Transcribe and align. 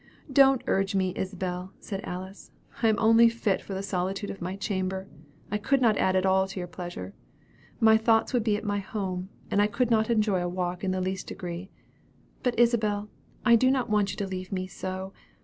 "Don't 0.33 0.63
urge 0.65 0.95
me, 0.95 1.13
Isabel," 1.15 1.73
said 1.79 2.03
Alice; 2.03 2.49
"I 2.81 2.87
am 2.87 2.97
only 2.97 3.29
fit 3.29 3.61
for 3.61 3.75
the 3.75 3.83
solitude 3.83 4.31
of 4.31 4.41
my 4.41 4.55
chamber. 4.55 5.05
I 5.51 5.59
could 5.59 5.79
not 5.79 5.95
add 5.97 6.15
at 6.15 6.25
all 6.25 6.47
to 6.47 6.59
your 6.59 6.65
pleasure. 6.65 7.13
My 7.79 7.97
thoughts 7.97 8.33
would 8.33 8.43
be 8.43 8.57
at 8.57 8.63
my 8.63 8.79
home, 8.79 9.29
and 9.51 9.61
I 9.61 9.67
could 9.67 9.91
not 9.91 10.09
enjoy 10.09 10.41
a 10.41 10.49
walk 10.49 10.83
in 10.83 10.89
the 10.89 11.01
least 11.01 11.27
degree. 11.27 11.69
But 12.41 12.57
Isabel, 12.57 13.09
I 13.45 13.55
do 13.55 13.69
not 13.69 13.91
want 13.91 14.09
you 14.09 14.17
to 14.17 14.25
leave 14.27 14.51
me 14.51 14.65
so. 14.65 15.13